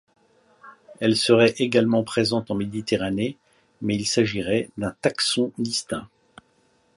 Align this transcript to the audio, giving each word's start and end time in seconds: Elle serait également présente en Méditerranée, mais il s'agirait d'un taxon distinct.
Elle 0.99 1.15
serait 1.15 1.53
également 1.59 2.03
présente 2.03 2.49
en 2.49 2.55
Méditerranée, 2.55 3.37
mais 3.83 3.93
il 3.95 4.07
s'agirait 4.07 4.71
d'un 4.75 4.95
taxon 4.99 5.51
distinct. 5.59 6.07